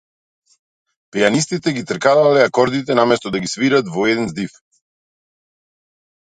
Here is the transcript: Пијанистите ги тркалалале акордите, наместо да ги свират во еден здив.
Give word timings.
Пијанистите 1.17 1.73
ги 1.75 1.83
тркалалале 1.91 2.41
акордите, 2.45 2.97
наместо 3.01 3.33
да 3.37 3.43
ги 3.45 3.51
свират 3.53 3.93
во 3.99 4.07
еден 4.15 4.33
здив. 4.33 4.57